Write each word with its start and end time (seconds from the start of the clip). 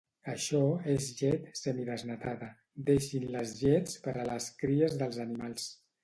Això 0.31 0.59
és 0.93 1.07
llet 1.17 1.43
semidesnatada, 1.59 2.47
deixin 2.87 3.27
les 3.35 3.53
llets 3.59 3.99
per 4.07 4.15
a 4.23 4.25
les 4.31 4.47
cries 4.63 4.97
dels 5.03 5.21
animals 5.27 5.69